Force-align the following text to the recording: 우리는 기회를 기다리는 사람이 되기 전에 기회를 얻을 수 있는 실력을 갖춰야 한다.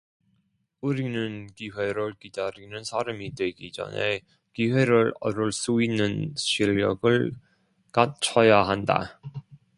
우리는 0.79 1.45
기회를 1.53 2.15
기다리는 2.19 2.83
사람이 2.83 3.35
되기 3.35 3.71
전에 3.71 4.21
기회를 4.53 5.13
얻을 5.19 5.51
수 5.51 5.79
있는 5.79 6.33
실력을 6.35 7.31
갖춰야 7.91 8.63
한다. 8.63 9.19